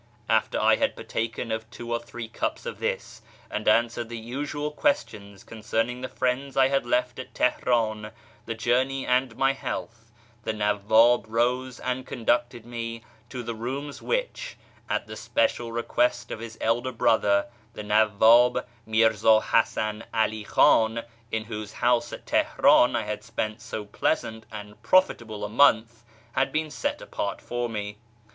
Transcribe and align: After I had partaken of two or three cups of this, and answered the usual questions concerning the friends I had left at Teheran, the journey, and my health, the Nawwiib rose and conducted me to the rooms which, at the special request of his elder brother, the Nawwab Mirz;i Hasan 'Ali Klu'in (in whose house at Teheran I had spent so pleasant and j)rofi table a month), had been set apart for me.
After 0.27 0.59
I 0.59 0.77
had 0.77 0.95
partaken 0.95 1.51
of 1.51 1.69
two 1.69 1.93
or 1.93 1.99
three 1.99 2.27
cups 2.27 2.65
of 2.65 2.79
this, 2.79 3.21
and 3.51 3.67
answered 3.67 4.09
the 4.09 4.17
usual 4.17 4.71
questions 4.71 5.43
concerning 5.43 6.01
the 6.01 6.07
friends 6.09 6.57
I 6.57 6.69
had 6.69 6.87
left 6.87 7.19
at 7.19 7.35
Teheran, 7.35 8.09
the 8.47 8.55
journey, 8.55 9.05
and 9.05 9.37
my 9.37 9.53
health, 9.53 10.11
the 10.43 10.53
Nawwiib 10.55 11.25
rose 11.27 11.79
and 11.79 12.03
conducted 12.07 12.65
me 12.65 13.03
to 13.29 13.43
the 13.43 13.53
rooms 13.53 14.01
which, 14.01 14.57
at 14.89 15.05
the 15.05 15.15
special 15.15 15.71
request 15.71 16.31
of 16.31 16.39
his 16.39 16.57
elder 16.59 16.91
brother, 16.91 17.45
the 17.75 17.83
Nawwab 17.83 18.65
Mirz;i 18.87 19.39
Hasan 19.51 20.03
'Ali 20.11 20.45
Klu'in 20.45 21.05
(in 21.31 21.43
whose 21.43 21.73
house 21.73 22.11
at 22.11 22.25
Teheran 22.25 22.95
I 22.95 23.03
had 23.03 23.23
spent 23.23 23.61
so 23.61 23.85
pleasant 23.85 24.47
and 24.51 24.81
j)rofi 24.81 25.19
table 25.19 25.45
a 25.45 25.47
month), 25.47 26.03
had 26.31 26.51
been 26.51 26.71
set 26.71 27.03
apart 27.03 27.39
for 27.39 27.69
me. 27.69 27.99